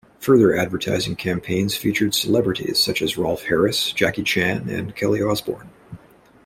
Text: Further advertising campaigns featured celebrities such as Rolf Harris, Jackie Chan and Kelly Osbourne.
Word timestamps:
Further 0.21 0.55
advertising 0.57 1.15
campaigns 1.15 1.77
featured 1.77 2.15
celebrities 2.15 2.83
such 2.83 3.03
as 3.03 3.19
Rolf 3.19 3.43
Harris, 3.43 3.91
Jackie 3.93 4.23
Chan 4.23 4.67
and 4.67 4.95
Kelly 4.95 5.21
Osbourne. 5.21 5.69